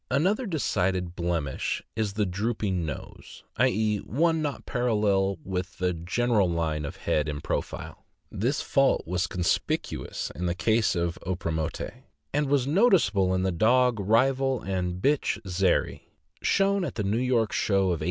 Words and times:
Another 0.09 0.47
decided 0.47 1.15
blemish 1.15 1.83
is 1.95 2.13
the 2.13 2.25
drooping 2.25 2.87
nose; 2.87 3.43
i. 3.55 3.67
e., 3.67 3.97
one 3.99 4.41
not 4.41 4.65
parallel 4.65 5.37
with 5.45 5.77
the 5.77 5.93
general 5.93 6.49
line 6.49 6.85
of 6.85 6.95
head 6.95 7.29
in 7.29 7.39
profile. 7.39 8.03
This 8.31 8.63
fault 8.63 9.03
is 9.05 9.27
conspicuous 9.27 10.31
in 10.33 10.47
the 10.47 10.55
case 10.55 10.95
of 10.95 11.19
Opromiote, 11.23 12.01
and 12.33 12.47
was 12.49 12.65
noticeable 12.65 13.31
in 13.35 13.43
the 13.43 13.51
dog 13.51 13.99
Rival 13.99 14.63
and 14.63 14.99
bitch 14.99 15.39
Zerry, 15.47 16.01
shown 16.41 16.83
at 16.83 16.95
the 16.95 17.03
New 17.03 17.19
York 17.19 17.51
show 17.53 17.81
of 17.81 17.85
1890. 17.99 17.99